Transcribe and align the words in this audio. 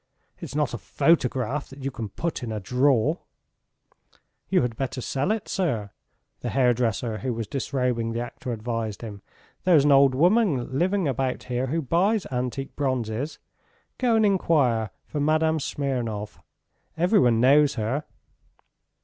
It's 0.39 0.55
not 0.55 0.73
a 0.73 0.79
photograph 0.79 1.69
that 1.69 1.83
you 1.83 1.91
can 1.91 2.09
put 2.09 2.41
in 2.41 2.51
a 2.51 2.59
drawer!" 2.59 3.19
"You 4.49 4.63
had 4.63 4.75
better 4.75 4.99
sell 4.99 5.29
it, 5.29 5.47
sir," 5.47 5.91
the 6.39 6.49
hairdresser 6.49 7.19
who 7.19 7.35
was 7.35 7.45
disrobing 7.45 8.11
the 8.11 8.19
actor 8.21 8.51
advised 8.51 9.03
him. 9.03 9.21
"There's 9.63 9.85
an 9.85 9.91
old 9.91 10.15
woman 10.15 10.75
living 10.79 11.07
about 11.07 11.43
here 11.43 11.67
who 11.67 11.83
buys 11.83 12.25
antique 12.31 12.75
bronzes. 12.75 13.37
Go 13.99 14.15
and 14.15 14.25
enquire 14.25 14.89
for 15.05 15.19
Madame 15.19 15.59
Smirnov... 15.59 16.39
everyone 16.97 17.39
knows 17.39 17.75
her." 17.75 18.05